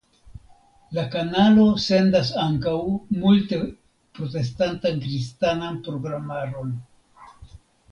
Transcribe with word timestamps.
La 0.97 1.01
kanalo 1.15 1.65
sendas 1.83 2.31
ankaŭ 2.45 2.73
multe 3.25 3.61
protestantan 4.17 4.99
kristanan 5.07 5.81
programaron. 5.91 6.77